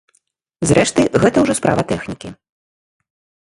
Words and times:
Зрэшты, 0.69 1.05
гэта 1.25 1.37
ўжо 1.43 1.53
справа 1.59 1.81
тэхнікі. 1.93 2.29